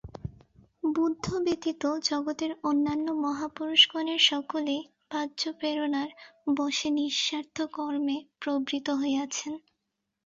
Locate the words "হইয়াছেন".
9.01-9.53